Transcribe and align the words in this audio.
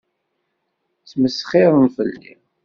Ttmesxiṛen 1.01 1.85
fell-i. 1.95 2.33